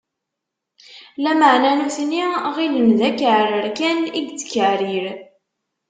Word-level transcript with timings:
Lameɛna, 1.23 1.71
nutni 1.77 2.23
ɣilen 2.55 2.89
d 2.99 3.01
akeɛrer 3.07 3.65
kan 3.77 3.99
i 4.17 4.19
yettkeɛrir. 4.25 5.05